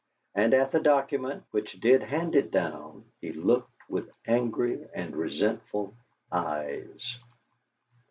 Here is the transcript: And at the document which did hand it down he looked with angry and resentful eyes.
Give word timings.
And 0.33 0.55
at 0.55 0.71
the 0.71 0.79
document 0.79 1.43
which 1.51 1.73
did 1.79 2.01
hand 2.01 2.33
it 2.35 2.49
down 2.49 3.05
he 3.21 3.31
looked 3.33 3.71
with 3.87 4.09
angry 4.25 4.83
and 4.95 5.15
resentful 5.15 5.93
eyes. 6.31 7.19